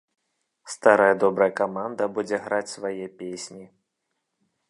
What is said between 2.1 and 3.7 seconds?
будзе граць свае песні.